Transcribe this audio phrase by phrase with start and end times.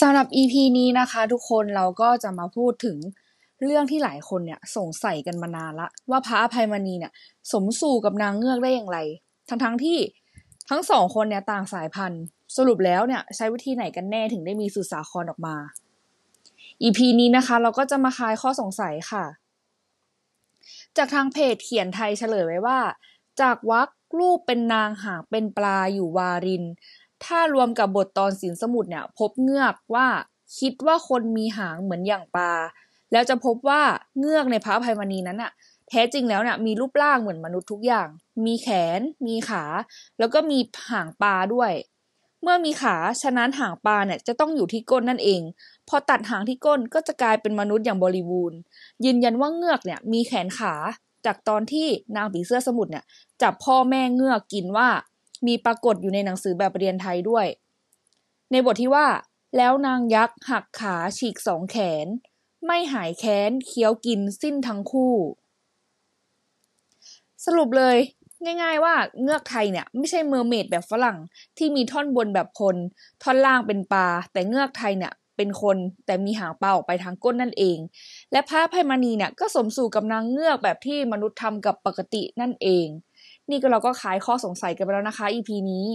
[0.00, 2.98] สำหรับ EP นี้นะคะ ทุกคนเราก็จะมาพูดถึง
[3.62, 7.12] เรื่องที่หลายคนเนี่ยสงสัยกันมานานละ ว่าพระอภัยมณีเนี่ย
[7.52, 8.98] สมสู่กับนางเงือกได้อย่างไร
[9.48, 9.98] ทั้งทั้งที่
[10.70, 12.22] ทั้งสองคนเนี่ยต่างสายพันธุ์
[12.56, 15.56] สรุปแล้วเนี่ยใช้วิธีไหนกันแน่ถึงได้มีสุสาครออกมา
[16.82, 19.24] EP นี้นะคะ เราก็จะมาคลายข้อสงสัยค่ะ
[20.96, 22.78] จากทางเพจเขียนไทยเฉลยไว้ว่า
[23.40, 23.88] จากวัก
[24.18, 26.64] รูปเป็นนางหางเป็นปลาอยู่วาริน
[27.24, 30.06] ถ้ารวมกับบทตอนสินสมุทรเนี่ย พบเงือกว่า
[30.58, 32.52] คิดว่าคนมีหางเหมือนอย่างปลา
[33.12, 33.82] แล้วจะพบว่า
[34.18, 35.52] เงือกในพระภัยมณีนั้นน่ะ
[35.88, 38.08] แท้จริงแล้วเนี่ยมีรูปร่างเหมือนมนุษย์ทุกอย่าง
[38.46, 39.64] มีแขน มีขา
[40.18, 40.58] แล้วก็มี
[40.90, 41.72] หางปลาด้วย
[42.42, 45.42] เมื่อมีขาฉะนั้นหางปลาเนี่ยจะต้องอยู่ที่ก้นนั่นเอง
[45.88, 48.58] พอตัดหางที่ก้นก็จะกลายเป็นมนุษย์อย่างบริบูรณ์
[49.04, 50.74] ยืนยันว่าเงือกเนี่ยมีแขนขา
[51.26, 53.04] จากตอนที่นางผีเสื้อสมุทรเนี่ย
[53.42, 54.88] จับพ่อแม่เงือกกินว่า
[55.46, 57.46] มีปรากฏอยู่ในหนังสือแบบเรียนไทยด้วย
[58.50, 59.06] ในบทที่ว่า
[59.56, 62.06] แล้วนางยักษ์หักขาฉีกสองแขน
[62.66, 65.14] ไม่หายแค้นเคี้ยวกินสิ้นทั้งคู่
[67.44, 67.96] สรุปเลย
[68.44, 71.18] ง่ายๆว่าเงือกไทยเนี่ยไม่ใช่ mermaid แบบฝรั่ง
[71.58, 72.76] ที่มีท่อนบนแบบคน
[73.22, 77.78] ท่อนล่างเป็นปลา แต่เงือกไทยเนี่ยเป็นคนแต่มีหางปลาออกไปทางก้นนั่นเอง
[78.32, 82.86] และพระอภัยมณีเนี่ยก็สมสู่กับนางเงือกแบบที่มนุษย์ทำกับปกตินั่นเอง
[83.50, 85.86] นี่ก็เราก็ขายข้อสงสัยกันไปแล้วนะคะ EP นี้